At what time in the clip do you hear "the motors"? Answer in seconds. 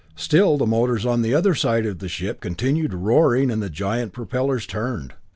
0.57-1.05